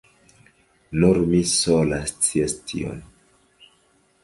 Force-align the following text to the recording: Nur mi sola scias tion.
Nur 1.03 1.19
mi 1.33 1.41
sola 1.51 2.01
scias 2.15 2.57
tion. 2.73 3.07